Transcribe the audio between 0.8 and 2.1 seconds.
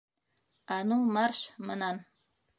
ну марш мынан!